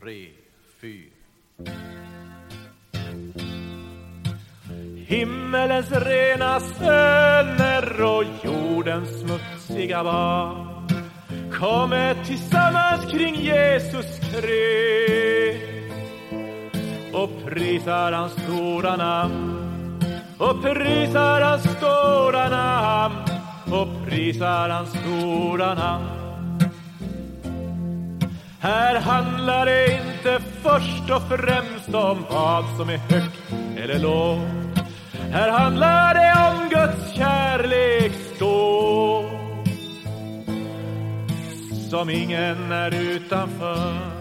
tre, 0.00 0.28
fyra. 0.80 1.72
Himmelens 5.06 5.90
rena 5.90 6.60
söner 6.60 8.02
och 8.02 8.24
jordens 8.44 9.08
smutsiga 9.20 10.04
barn 10.04 10.88
kommer 11.52 12.24
tillsammans 12.24 13.12
kring 13.12 13.34
Jesus 13.34 14.18
Krist 14.18 15.62
och 17.12 17.30
prisar 17.46 18.12
hans 18.12 18.32
stora 18.32 18.96
namn 18.96 19.54
och 20.38 20.62
prisar 20.62 21.40
hans 21.40 21.62
stora 21.62 22.48
namn 22.48 23.16
och 23.72 23.88
prisar 24.08 24.68
hans 24.68 24.90
stora 24.90 25.74
namn. 25.74 26.17
Här 28.60 29.00
handlar 29.00 29.66
det 29.66 29.92
inte 29.92 30.40
först 30.62 31.10
och 31.10 31.22
främst 31.28 31.94
om 31.94 32.24
vad 32.30 32.64
som 32.76 32.88
är 32.88 32.98
högt 32.98 33.52
eller 33.76 33.98
lågt. 33.98 34.84
Här 35.30 35.50
handlar 35.50 36.14
det 36.14 36.50
om 36.50 36.68
Guds 36.68 37.14
kärlek 37.14 38.12
stå 38.36 39.24
som 41.90 42.10
ingen 42.10 42.72
är 42.72 42.94
utanför 42.94 44.18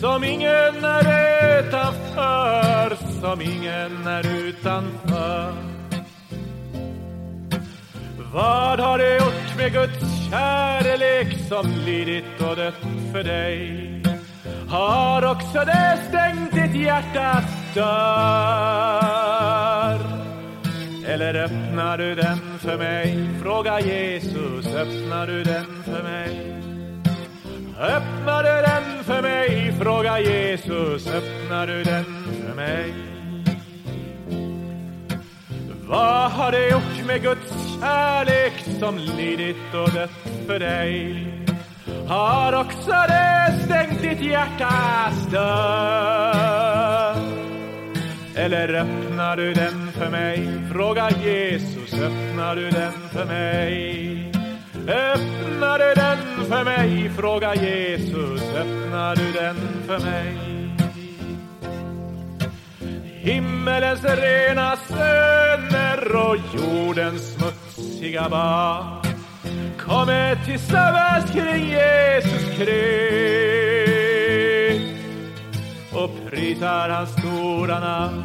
som 0.00 0.24
ingen 0.24 0.84
är 0.84 1.58
utanför 1.58 2.96
som 3.20 3.40
ingen 3.40 4.06
är 4.06 4.26
utanför 4.26 5.52
Vad 8.32 8.80
har 8.80 8.98
det 8.98 9.23
gjort 9.54 9.62
med 9.62 9.72
Guds 9.72 10.30
kärlek 10.30 11.38
som 11.48 11.66
lidit 11.86 12.40
och 12.40 12.56
dött 12.56 12.74
för 13.12 13.24
dig? 13.24 14.02
Har 14.68 15.24
också 15.24 15.64
det 15.64 15.98
stängt 16.08 16.54
ditt 16.54 16.74
hjärtas 16.82 17.44
dörr? 17.74 17.84
Eller 21.06 21.34
öppnar 21.34 21.98
du 21.98 22.14
den 22.14 22.58
för 22.58 22.78
mig? 22.78 23.28
Fråga 23.42 23.80
Jesus, 23.80 24.66
öppnar 24.66 25.26
du 25.26 25.42
den 25.42 25.82
för 25.84 26.02
mig? 26.02 26.60
Öppnar 27.78 28.42
du 28.42 28.62
den 28.62 29.04
för 29.04 29.22
mig? 29.22 29.74
Fråga 29.80 30.20
Jesus, 30.20 31.06
öppnar 31.06 31.66
du 31.66 31.84
den 31.84 32.04
för 32.46 32.54
mig? 32.54 32.94
Vad 35.86 36.30
har 36.30 36.52
det 36.52 36.68
gjort 36.68 37.06
med 37.06 37.22
Guds 37.22 37.63
kärlek 37.84 38.52
som 38.80 38.98
lidit 38.98 39.74
och 39.74 39.90
dött 39.92 40.10
för 40.46 40.58
dig? 40.58 41.26
Har 42.08 42.52
också 42.60 42.90
det 42.90 43.58
stängt 43.64 44.02
ditt 44.02 44.20
hjärtas 44.20 45.26
dörr? 45.32 47.16
Eller 48.36 48.74
öppnar 48.74 49.36
du 49.36 49.54
den 49.54 49.92
för 49.92 50.10
mig? 50.10 50.48
Fråga 50.72 51.10
Jesus, 51.10 51.94
öppnar 51.94 52.56
du 52.56 52.70
den 52.70 52.92
för 53.12 53.24
mig? 53.24 54.32
Öppnar 54.88 55.78
du 55.78 55.94
den 55.94 56.46
för 56.48 56.64
mig? 56.64 57.10
Fråga 57.16 57.54
Jesus, 57.54 58.42
öppnar 58.42 59.16
du 59.16 59.32
den 59.32 59.56
för 59.86 59.98
mig? 59.98 60.36
Himmelens 63.20 64.04
rena 64.04 64.76
söner 64.76 65.23
och 66.14 66.36
jordens 66.54 67.34
smutsiga 67.34 68.28
barn. 68.28 69.04
Kommer 69.78 70.44
tillsammans 70.44 71.30
kring 71.32 71.68
Jesus 71.68 72.56
Krist 72.56 73.74
och 75.92 76.10
prisar 76.30 76.88
hans 76.88 77.10
stora 77.10 77.80
namn. 77.80 78.24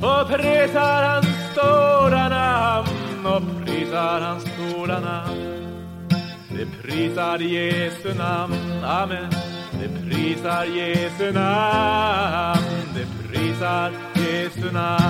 Och 0.00 0.28
prisar 0.28 1.02
hans 1.02 1.26
stora 1.52 2.28
namn. 2.28 3.26
Och 3.26 3.42
prisar 3.64 4.20
hans 4.20 4.42
stora 4.42 5.00
namn. 5.00 5.54
Det 6.48 6.66
prisar 6.82 7.38
Jesu 7.38 8.14
namn, 8.14 8.84
amen. 8.84 9.30
Det 9.80 9.88
prisar 10.08 10.64
Jesu 10.64 11.32
namn. 11.32 12.64
Det 12.94 13.06
prisar 13.28 13.92
Jesu 14.14 14.72
namn. 14.72 15.03